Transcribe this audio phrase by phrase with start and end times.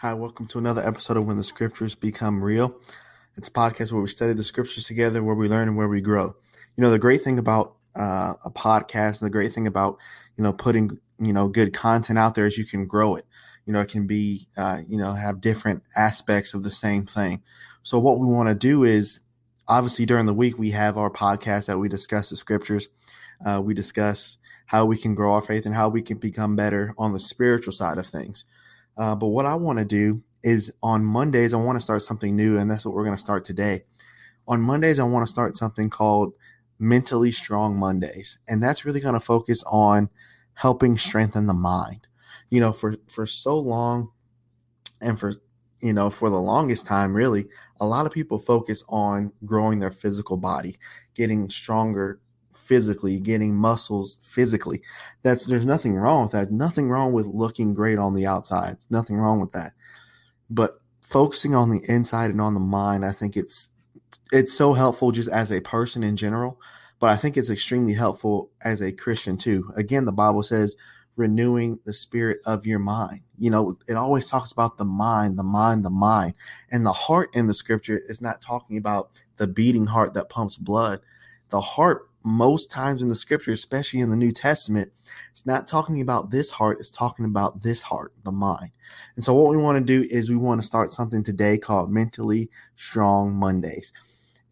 [0.00, 2.78] Hi, welcome to another episode of When the Scriptures Become Real.
[3.34, 6.02] It's a podcast where we study the scriptures together, where we learn and where we
[6.02, 6.36] grow.
[6.76, 9.96] You know, the great thing about uh, a podcast and the great thing about,
[10.36, 13.24] you know, putting, you know, good content out there is you can grow it.
[13.64, 17.42] You know, it can be, uh, you know, have different aspects of the same thing.
[17.82, 19.20] So what we want to do is
[19.66, 22.88] obviously during the week, we have our podcast that we discuss the scriptures.
[23.42, 24.36] Uh, we discuss
[24.66, 27.72] how we can grow our faith and how we can become better on the spiritual
[27.72, 28.44] side of things.
[28.96, 32.34] Uh, but what I want to do is on Mondays, I want to start something
[32.34, 33.82] new, and that's what we're going to start today.
[34.48, 36.32] On Mondays, I want to start something called
[36.78, 40.08] Mentally Strong Mondays, and that's really going to focus on
[40.54, 42.06] helping strengthen the mind.
[42.48, 44.12] You know, for for so long,
[45.00, 45.32] and for
[45.80, 47.46] you know for the longest time, really,
[47.80, 50.76] a lot of people focus on growing their physical body,
[51.14, 52.20] getting stronger
[52.66, 54.82] physically, getting muscles physically.
[55.22, 56.50] That's there's nothing wrong with that.
[56.50, 58.78] Nothing wrong with looking great on the outside.
[58.90, 59.72] Nothing wrong with that.
[60.50, 63.70] But focusing on the inside and on the mind, I think it's
[64.32, 66.60] it's so helpful just as a person in general,
[66.98, 69.72] but I think it's extremely helpful as a Christian too.
[69.76, 70.76] Again, the Bible says
[71.16, 73.20] renewing the spirit of your mind.
[73.38, 76.34] You know, it always talks about the mind, the mind, the mind.
[76.70, 80.56] And the heart in the scripture is not talking about the beating heart that pumps
[80.56, 81.00] blood.
[81.48, 84.92] The heart most times in the scripture, especially in the New Testament,
[85.30, 88.72] it's not talking about this heart, it's talking about this heart, the mind.
[89.14, 91.92] And so, what we want to do is we want to start something today called
[91.92, 93.92] Mentally Strong Mondays.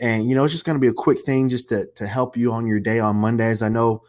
[0.00, 2.36] And, you know, it's just going to be a quick thing just to, to help
[2.36, 3.60] you on your day on Mondays.
[3.60, 4.02] I know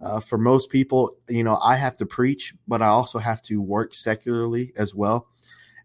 [0.00, 3.60] uh, for most people, you know, I have to preach, but I also have to
[3.60, 5.28] work secularly as well.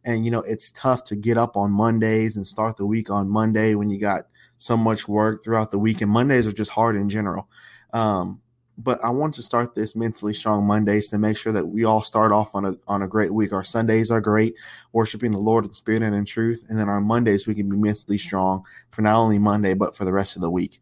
[0.06, 3.30] And, you know, it's tough to get up on Mondays and start the week on
[3.30, 6.96] Monday when you got so much work throughout the week, and Mondays are just hard
[6.96, 7.50] in general.
[7.94, 8.42] Um,
[8.78, 12.02] but I want to start this mentally strong Mondays to make sure that we all
[12.02, 13.54] start off on a on a great week.
[13.54, 14.56] Our Sundays are great,
[14.92, 17.78] worshiping the Lord in spirit and in truth, and then our Mondays we can be
[17.78, 20.80] mentally strong for not only Monday but for the rest of the week.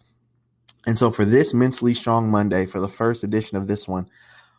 [0.85, 4.09] And so for this mentally strong Monday, for the first edition of this one,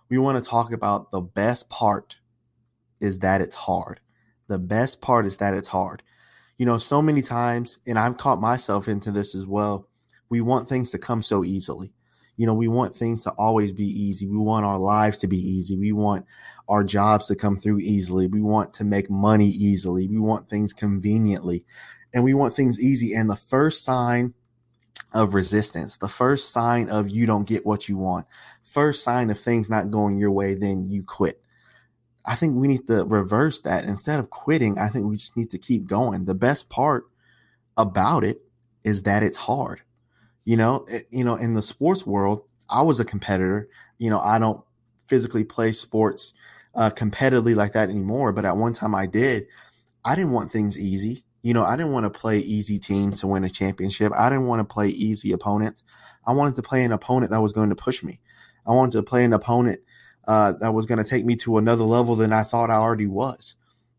[0.09, 2.16] we want to talk about the best part
[3.00, 4.00] is that it's hard.
[4.47, 6.03] The best part is that it's hard
[6.56, 9.88] you know, so many times, and I've caught myself into this as well.
[10.28, 11.92] We want things to come so easily.
[12.37, 14.26] You know, we want things to always be easy.
[14.26, 15.76] We want our lives to be easy.
[15.76, 16.26] We want
[16.69, 18.26] our jobs to come through easily.
[18.26, 20.09] We want to make money easily.
[20.09, 21.65] We want things conveniently.
[22.12, 23.15] And we want things easy.
[23.15, 24.34] And the first sign
[25.12, 28.26] of resistance, the first sign of you don't get what you want,
[28.62, 31.41] first sign of things not going your way, then you quit.
[32.27, 33.85] I think we need to reverse that.
[33.85, 36.25] Instead of quitting, I think we just need to keep going.
[36.25, 37.05] The best part
[37.77, 38.41] about it
[38.85, 39.83] is that it's hard.
[40.45, 43.69] You know, it, you know, in the sports world, I was a competitor.
[43.99, 44.65] You know, I don't
[45.09, 46.33] physically play sports
[46.75, 49.47] uh, competitively like that anymore, but at one time I did.
[50.05, 51.25] I didn't want things easy.
[51.43, 54.13] You know, I didn't want to play easy teams to win a championship.
[54.17, 55.83] I didn't want to play easy opponents.
[56.27, 58.21] I wanted to play an opponent that was going to push me.
[58.67, 59.81] I wanted to play an opponent
[60.27, 63.07] uh, that was going to take me to another level than I thought I already
[63.07, 63.57] was.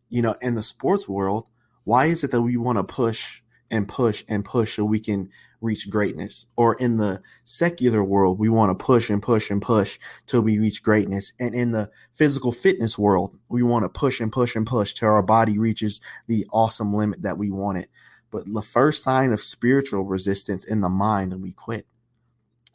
[0.10, 1.50] You know, in the sports world,
[1.84, 3.42] why is it that we want to push
[3.72, 5.30] and push and push so we can
[5.62, 6.46] reach greatness?
[6.56, 10.58] Or in the secular world, we want to push and push and push till we
[10.58, 11.32] reach greatness.
[11.40, 15.10] And in the physical fitness world, we want to push and push and push till
[15.10, 17.90] our body reaches the awesome limit that we want it.
[18.32, 21.86] But the first sign of spiritual resistance in the mind, and we quit.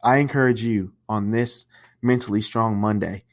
[0.03, 1.67] I encourage you on this
[2.01, 3.25] mentally strong Monday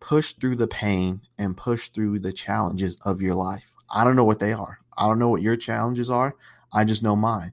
[0.00, 3.74] push through the pain and push through the challenges of your life.
[3.90, 4.78] I don't know what they are.
[4.96, 6.34] I don't know what your challenges are.
[6.72, 7.52] I just know mine.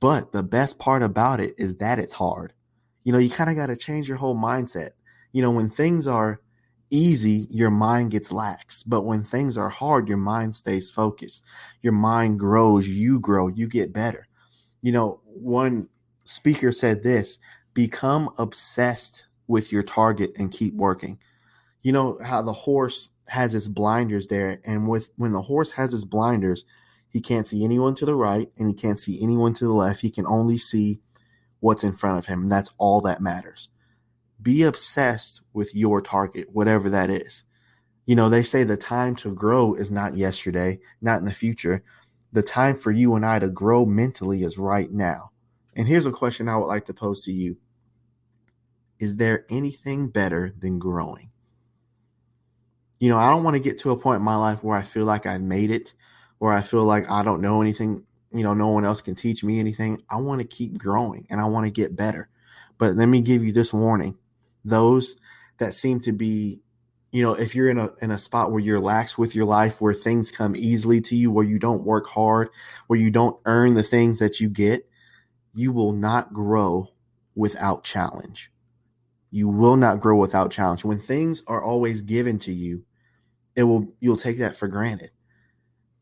[0.00, 2.52] But the best part about it is that it's hard.
[3.02, 4.90] You know, you kind of got to change your whole mindset.
[5.32, 6.40] You know, when things are
[6.90, 8.82] easy, your mind gets lax.
[8.82, 11.44] But when things are hard, your mind stays focused.
[11.82, 14.26] Your mind grows, you grow, you get better.
[14.82, 15.88] You know, one
[16.24, 17.38] speaker said this
[17.74, 21.18] become obsessed with your target and keep working
[21.84, 25.92] you know how the horse has his blinders there and with when the horse has
[25.92, 26.64] his blinders
[27.10, 30.00] he can't see anyone to the right and he can't see anyone to the left.
[30.00, 30.98] He can only see
[31.60, 33.68] what's in front of him and that's all that matters.
[34.42, 37.44] Be obsessed with your target whatever that is.
[38.04, 41.84] You know they say the time to grow is not yesterday not in the future.
[42.32, 45.30] The time for you and i to grow mentally is right now.
[45.76, 47.58] And here's a question i would like to pose to you.
[48.98, 51.30] Is there anything better than growing
[53.04, 54.80] you know, I don't want to get to a point in my life where I
[54.80, 55.92] feel like I made it,
[56.38, 58.02] where I feel like I don't know anything,
[58.32, 60.00] you know, no one else can teach me anything.
[60.08, 62.30] I want to keep growing and I want to get better.
[62.78, 64.16] But let me give you this warning
[64.64, 65.16] those
[65.58, 66.62] that seem to be,
[67.12, 69.82] you know, if you're in a in a spot where you're lax with your life,
[69.82, 72.48] where things come easily to you, where you don't work hard,
[72.86, 74.88] where you don't earn the things that you get,
[75.52, 76.88] you will not grow
[77.34, 78.50] without challenge.
[79.30, 80.86] You will not grow without challenge.
[80.86, 82.86] When things are always given to you,
[83.56, 85.10] it will you'll take that for granted.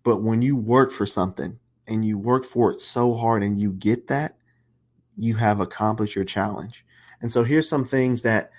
[0.02, 1.58] But when you work for something
[1.88, 4.36] and you work for it so hard and you get that,
[5.16, 6.84] you have accomplished your challenge.
[7.20, 8.50] And so here's some things that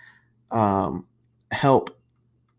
[0.52, 1.08] um,
[1.52, 2.00] help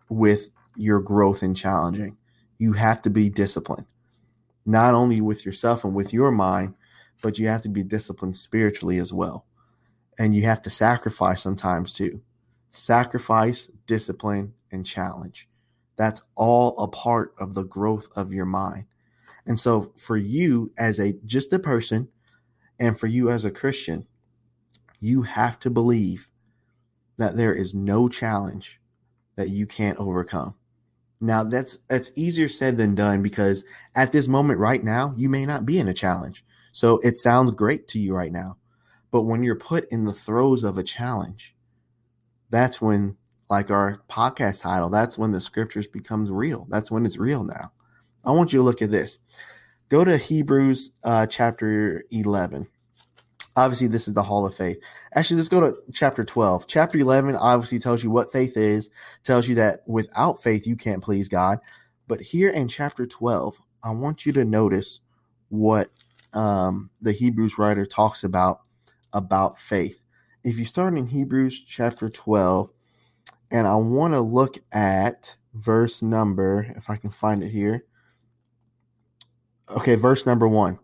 [0.08, 2.18] with your growth and challenging.
[2.58, 3.86] You have to be disciplined,
[4.66, 6.74] not only with yourself and with your mind,
[7.22, 9.46] but you have to be disciplined spiritually as well.
[10.18, 12.20] And you have to sacrifice sometimes too.
[12.70, 15.48] Sacrifice, discipline, and challenge.
[15.96, 18.86] That's all a part of the growth of your mind.
[19.46, 22.08] And so for you as a just a person
[22.78, 24.06] and for you as a Christian,
[25.00, 26.28] you have to believe
[27.18, 28.80] that there is no challenge
[29.36, 30.54] that you can't overcome.
[31.20, 33.64] Now that's that's easier said than done because
[33.94, 36.44] at this moment right now you may not be in a challenge.
[36.72, 38.56] So it sounds great to you right now.
[39.10, 41.54] But when you're put in the throes of a challenge,
[42.50, 43.16] that's when
[43.50, 46.66] like our podcast title, that's when the scriptures becomes real.
[46.70, 47.72] That's when it's real now.
[48.24, 49.18] I want you to look at this.
[49.88, 52.68] Go to Hebrews uh, chapter 11
[53.56, 54.78] obviously this is the hall of faith
[55.14, 58.90] actually let's go to chapter 12 chapter 11 obviously tells you what faith is
[59.22, 61.58] tells you that without faith you can't please god
[62.08, 65.00] but here in chapter 12 i want you to notice
[65.50, 65.88] what
[66.32, 68.60] um, the hebrews writer talks about
[69.12, 70.00] about faith
[70.42, 72.70] if you start in hebrews chapter 12
[73.54, 77.86] and i want to look at verse number if i can find it here
[79.70, 80.78] okay verse number one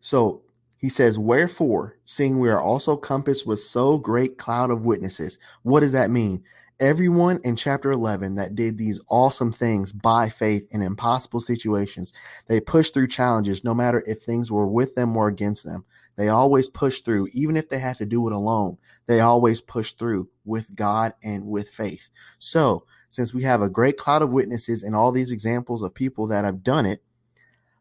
[0.00, 0.42] so
[0.82, 5.38] he says, Wherefore, seeing we are also compassed with so great cloud of witnesses.
[5.62, 6.42] What does that mean?
[6.80, 12.12] Everyone in chapter 11 that did these awesome things by faith in impossible situations,
[12.48, 15.84] they pushed through challenges no matter if things were with them or against them.
[16.16, 18.78] They always push through, even if they had to do it alone.
[19.06, 22.10] They always push through with God and with faith.
[22.38, 26.26] So, since we have a great cloud of witnesses and all these examples of people
[26.28, 27.02] that have done it,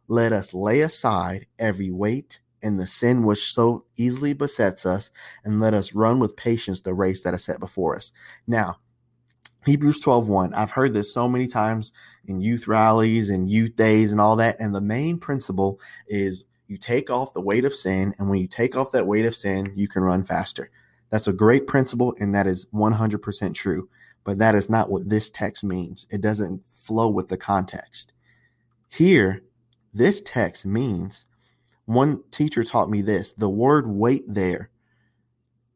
[0.07, 5.09] let us lay aside every weight and the sin which so easily besets us,
[5.43, 8.11] and let us run with patience the race that is set before us.
[8.45, 8.77] Now,
[9.65, 10.53] Hebrews 12:1.
[10.53, 11.91] I've heard this so many times
[12.25, 14.59] in youth rallies and youth days and all that.
[14.59, 18.47] And the main principle is you take off the weight of sin, and when you
[18.47, 20.71] take off that weight of sin, you can run faster.
[21.09, 23.89] That's a great principle, and that is 100% true.
[24.23, 26.07] But that is not what this text means.
[26.09, 28.13] It doesn't flow with the context.
[28.87, 29.43] Here,
[29.93, 31.25] this text means
[31.83, 34.69] one teacher taught me this the word weight there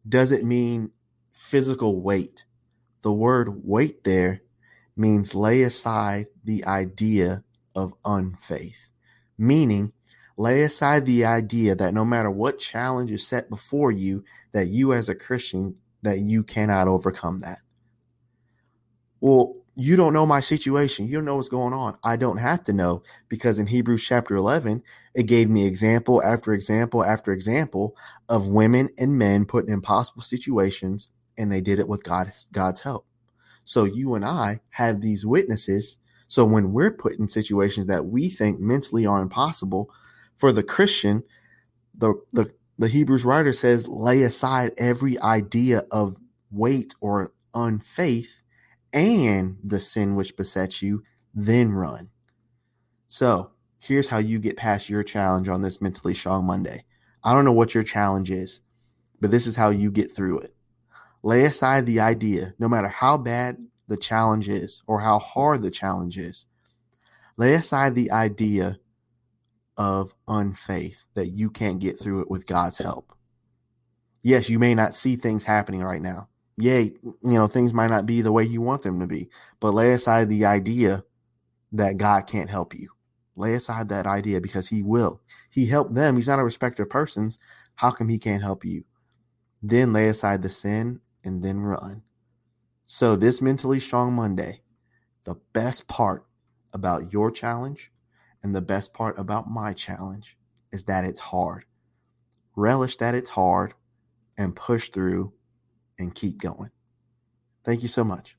[0.07, 0.91] doesn't mean
[1.33, 2.45] physical weight.
[3.01, 4.44] The word weight there
[4.95, 7.44] means lay aside the idea
[7.75, 8.88] of unfaith,
[9.38, 9.91] meaning
[10.38, 14.94] lay aside the idea that no matter what challenge is set before you, that you
[14.94, 17.60] as a Christian, that you cannot overcome that.
[19.20, 21.08] Well, you don't know my situation.
[21.08, 21.98] You don't know what's going on.
[22.04, 24.84] I don't have to know because in Hebrews chapter 11,
[25.14, 27.96] it gave me example after example after example
[28.30, 32.82] of women and men put in impossible situations and they did it with God, God's
[32.82, 33.06] help.
[33.64, 35.98] So you and I have these witnesses.
[36.28, 39.89] So when we're put in situations that we think mentally are impossible
[40.38, 41.24] for the Christian,
[41.98, 46.18] the, the, the Hebrews writer says, lay aside every idea of
[46.51, 48.44] weight or unfaith
[48.94, 52.10] and the sin which besets you, then run.
[53.08, 56.86] So, here's how you get past your challenge on this Mentally Strong Monday.
[57.24, 58.62] I don't know what your challenge is,
[59.20, 60.56] but this is how you get through it.
[61.24, 65.72] Lay aside the idea, no matter how bad the challenge is or how hard the
[65.72, 66.46] challenge is,
[67.38, 68.80] lay aside the idea
[69.77, 73.13] of unfaith that you can't get through it with God's help.
[74.24, 78.05] Yes, you may not see things happening right now yay, you know, things might not
[78.05, 79.29] be the way you want them to be,
[79.60, 81.03] but lay aside the idea
[81.72, 82.89] that God can't help you.
[83.36, 85.22] Lay aside that idea because he will.
[85.50, 86.15] He helped them.
[86.15, 87.38] He's not a respecter of persons.
[87.75, 88.86] How come he can't help you?
[89.62, 92.03] Then lay aside the sin and then run.
[92.86, 94.62] So, this mentally strong Monday,
[95.24, 96.25] the best part
[96.74, 97.91] about your challenge
[98.46, 100.38] and the best part about my challenge
[100.72, 101.66] is that it's hard.
[102.56, 103.74] Relish that it's hard
[104.38, 105.34] and push through
[105.98, 106.70] and keep going.
[107.64, 108.38] Thank you so much.